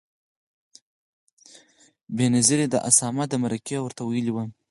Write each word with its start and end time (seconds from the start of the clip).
بېنظیرې 2.15 2.65
د 2.69 2.75
اسامه 2.89 3.23
د 3.29 3.33
مرکې 3.43 3.77
ورته 3.81 4.01
ویلي 4.05 4.31
و. 4.33 4.37